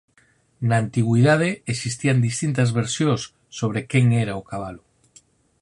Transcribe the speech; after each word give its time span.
Na 0.67 0.75
antigüidade 0.83 1.49
existían 1.73 2.23
distintas 2.27 2.69
versións 2.79 3.21
sobre 3.59 3.79
quen 3.91 4.05
era 4.23 4.39
o 4.41 4.47
cabalo. 4.51 4.83